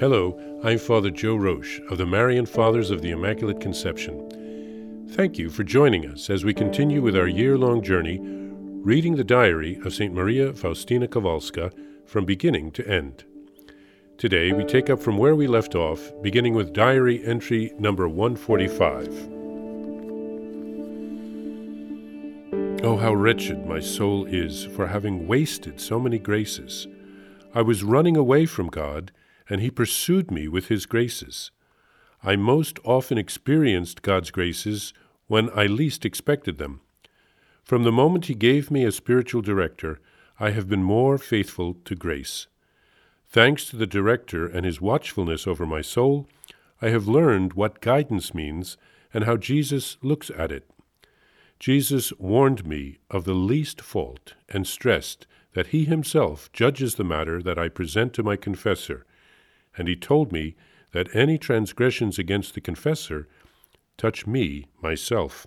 [0.00, 5.08] Hello, I'm Father Joe Roche of the Marian Fathers of the Immaculate Conception.
[5.10, 9.24] Thank you for joining us as we continue with our year long journey reading the
[9.24, 10.14] diary of St.
[10.14, 11.72] Maria Faustina Kowalska
[12.06, 13.24] from beginning to end.
[14.18, 19.08] Today we take up from where we left off, beginning with diary entry number 145.
[22.84, 26.86] Oh, how wretched my soul is for having wasted so many graces.
[27.52, 29.10] I was running away from God
[29.48, 31.50] and he pursued me with his graces.
[32.22, 34.92] I most often experienced God's graces
[35.26, 36.80] when I least expected them.
[37.62, 40.00] From the moment he gave me a spiritual director,
[40.40, 42.46] I have been more faithful to grace.
[43.26, 46.28] Thanks to the director and his watchfulness over my soul,
[46.80, 48.76] I have learned what guidance means
[49.12, 50.70] and how Jesus looks at it.
[51.58, 57.42] Jesus warned me of the least fault and stressed that he himself judges the matter
[57.42, 59.04] that I present to my confessor,
[59.76, 60.56] and he told me
[60.92, 63.28] that any transgressions against the confessor
[63.96, 65.46] touch me myself.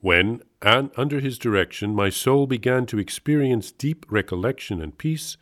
[0.00, 5.36] When, and under his direction, my soul began to experience deep recollection and peace,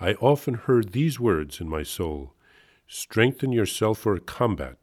[0.00, 2.34] I often heard these words in my soul
[2.90, 4.78] Strengthen yourself for a combat,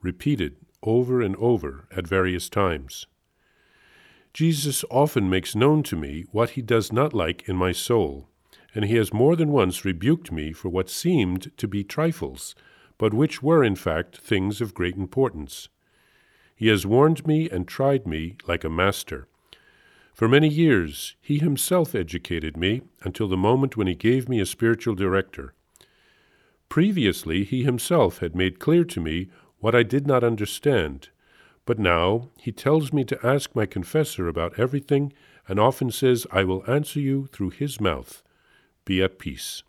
[0.00, 3.06] repeated over and over at various times.
[4.32, 8.28] Jesus often makes known to me what he does not like in my soul
[8.76, 12.54] and he has more than once rebuked me for what seemed to be trifles,
[12.98, 15.70] but which were in fact things of great importance.
[16.54, 19.28] He has warned me and tried me like a master.
[20.12, 24.46] For many years he himself educated me until the moment when he gave me a
[24.46, 25.54] spiritual director.
[26.68, 31.08] Previously he himself had made clear to me what I did not understand,
[31.64, 35.14] but now he tells me to ask my confessor about everything
[35.48, 38.22] and often says, I will answer you through his mouth
[38.86, 39.62] be at peace.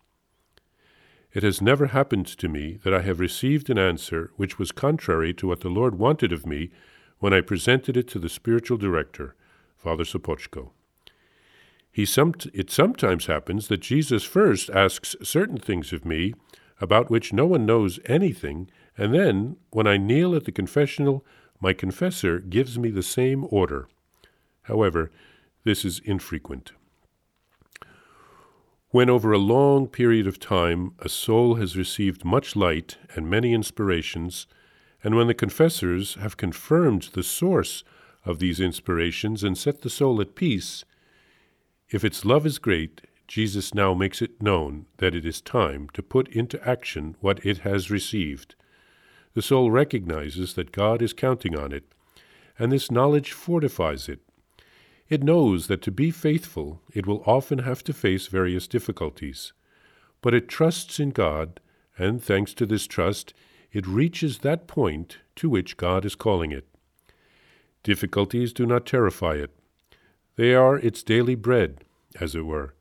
[1.33, 5.33] It has never happened to me that I have received an answer which was contrary
[5.33, 6.71] to what the Lord wanted of me
[7.19, 9.35] when I presented it to the spiritual director,
[9.75, 10.71] Father Sopoćko.
[11.91, 16.33] He somet- it sometimes happens that Jesus first asks certain things of me
[16.79, 21.25] about which no one knows anything, and then, when I kneel at the confessional,
[21.59, 23.87] my confessor gives me the same order.
[24.63, 25.11] However,
[25.63, 26.71] this is infrequent.
[28.91, 33.53] When over a long period of time a soul has received much light and many
[33.53, 34.47] inspirations,
[35.03, 37.83] and when the confessors have confirmed the source
[38.23, 40.85] of these inspirations and set the soul at peace,
[41.89, 46.01] if its love is great, Jesus now makes it known that it is time to
[46.01, 48.55] put into action what it has received.
[49.33, 51.83] The soul recognizes that God is counting on it,
[52.57, 54.21] and this knowledge fortifies it
[55.09, 59.53] it knows that to be faithful, it will often have to face various difficulties.
[60.21, 61.59] But it trusts in God,
[61.97, 63.33] and thanks to this trust,
[63.71, 66.67] it reaches that point to which God is calling it.
[67.83, 69.51] Difficulties do not terrify it.
[70.35, 71.83] They are its daily bread,
[72.19, 72.73] as it were.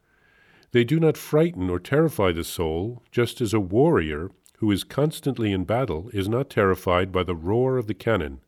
[0.72, 5.52] They do not frighten or terrify the soul, just as a warrior who is constantly
[5.52, 8.40] in battle is not terrified by the roar of the cannon.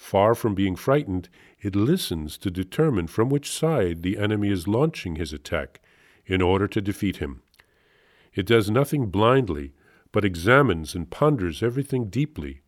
[0.00, 1.28] Far from being frightened,
[1.60, 5.80] it listens to determine from which side the enemy is launching his attack
[6.24, 7.42] in order to defeat him.
[8.34, 9.72] It does nothing blindly,
[10.10, 12.62] but examines and ponders everything deeply,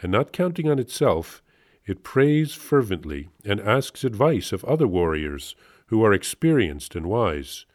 [0.00, 1.42] and not counting on itself,
[1.84, 5.54] it prays fervently and asks advice of other warriors
[5.88, 7.66] who are experienced and wise.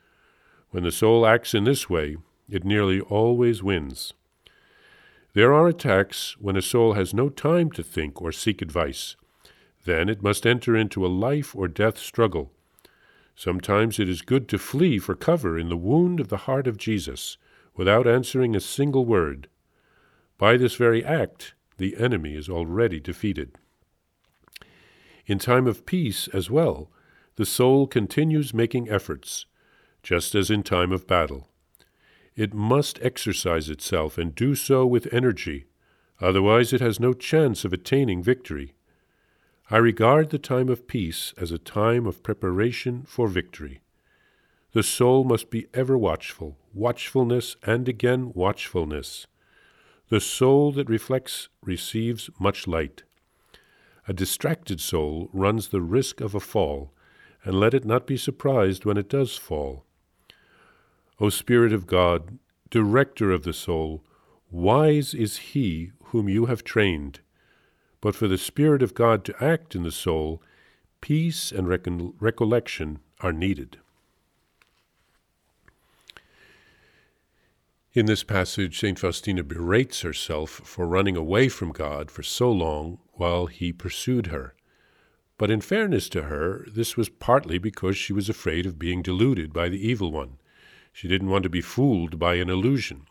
[0.72, 2.18] When the soul acts in this way,
[2.50, 4.14] it nearly always wins.
[5.36, 9.18] There are attacks when a soul has no time to think or seek advice.
[9.84, 12.54] Then it must enter into a life or death struggle.
[13.36, 16.78] Sometimes it is good to flee for cover in the wound of the heart of
[16.78, 17.36] Jesus,
[17.76, 19.50] without answering a single word.
[20.38, 23.58] By this very act, the enemy is already defeated.
[25.26, 26.90] In time of peace as well,
[27.36, 29.48] the soul continues making efforts,
[30.02, 31.50] just as in time of battle.
[32.36, 35.66] It must exercise itself and do so with energy,
[36.20, 38.74] otherwise, it has no chance of attaining victory.
[39.70, 43.82] I regard the time of peace as a time of preparation for victory.
[44.74, 49.28] The soul must be ever watchful, watchfulness and again watchfulness.
[50.10, 53.04] The soul that reflects receives much light.
[54.08, 56.92] A distracted soul runs the risk of a fall,
[57.46, 59.85] and let it not be surprised when it does fall.
[61.20, 62.40] O Spirit of God,
[62.70, 64.04] Director of the soul,
[64.52, 67.22] wise is he whom you have trained.
[68.02, 70.42] But for the Spirit of God to act in the soul,
[71.00, 73.78] peace and recollection are needed.
[77.94, 79.00] In this passage, St.
[79.00, 84.54] Faustina berates herself for running away from God for so long while he pursued her.
[85.38, 89.54] But in fairness to her, this was partly because she was afraid of being deluded
[89.54, 90.40] by the evil one.
[90.96, 93.08] She didn't want to be fooled by an illusion.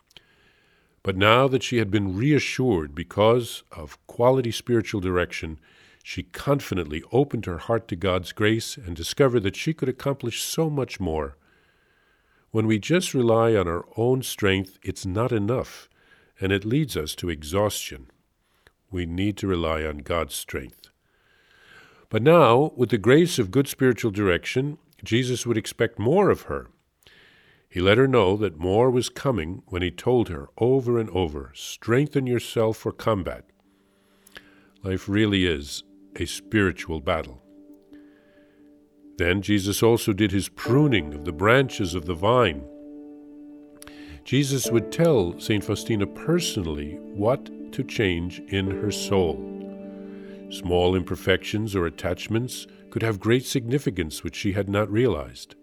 [1.03, 5.59] But now that she had been reassured because of quality spiritual direction,
[6.01, 10.67] she confidently opened her heart to God's grace and discovered that she could accomplish so
[10.67, 11.37] much more.
[12.49, 15.87] When we just rely on our own strength, it's not enough,
[16.41, 18.07] and it leads us to exhaustion.
[18.89, 20.89] We need to rely on God's strength.
[22.09, 26.71] But now, with the grace of good spiritual direction, Jesus would expect more of her.
[27.75, 31.51] He let her know that more was coming when he told her over and over
[31.53, 33.43] strengthen yourself for combat.
[34.81, 35.83] Life really is
[36.15, 37.43] a spiritual battle.
[39.17, 42.63] Then Jesus also did his pruning of the branches of the vine.
[44.23, 45.61] Jesus would tell St.
[45.61, 49.35] Faustina personally what to change in her soul.
[50.49, 55.55] Small imperfections or attachments could have great significance which she had not realized.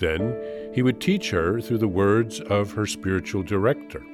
[0.00, 4.04] Then he would teach her through the words of her spiritual director,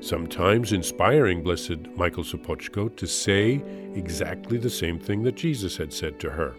[0.00, 3.62] sometimes inspiring Blessed Michael Sopocko to say
[3.94, 6.54] exactly the same thing that Jesus had said to her.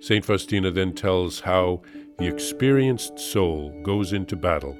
[0.00, 0.24] St.
[0.24, 1.80] Faustina then tells how
[2.18, 4.78] the experienced soul goes into battle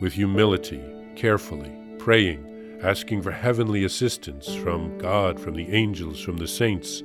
[0.00, 0.82] with humility,
[1.16, 7.02] carefully, praying, asking for heavenly assistance from God, from the angels, from the saints,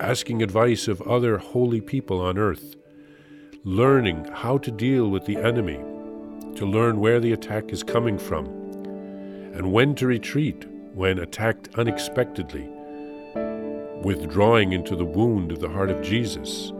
[0.00, 2.76] asking advice of other holy people on earth,
[3.64, 5.78] learning how to deal with the enemy,
[6.56, 8.46] to learn where the attack is coming from,
[9.54, 12.68] and when to retreat when attacked unexpectedly
[14.02, 16.72] withdrawing into the wound of the heart of Jesus,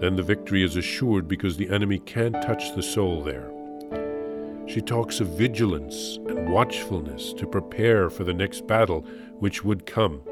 [0.00, 3.50] then the victory is assured because the enemy can't touch the soul there.
[4.66, 9.02] She talks of vigilance and watchfulness to prepare for the next battle
[9.38, 10.22] which would come.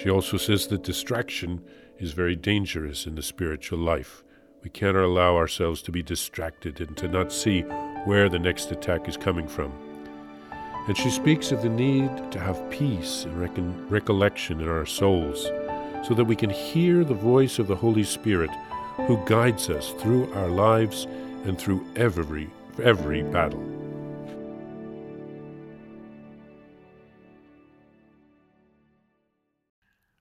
[0.00, 1.60] She also says that distraction
[1.98, 4.22] is very dangerous in the spiritual life.
[4.62, 7.62] We cannot allow ourselves to be distracted and to not see
[8.04, 9.72] where the next attack is coming from.
[10.86, 15.44] And she speaks of the need to have peace and recon- recollection in our souls
[16.06, 18.50] so that we can hear the voice of the Holy Spirit
[19.06, 21.06] who guides us through our lives
[21.44, 22.48] and through every,
[22.82, 23.77] every battle.